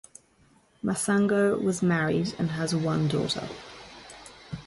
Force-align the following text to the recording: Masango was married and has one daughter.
Masango 0.83 1.61
was 1.61 1.83
married 1.83 2.33
and 2.39 2.49
has 2.49 2.73
one 2.73 3.07
daughter. 3.07 3.47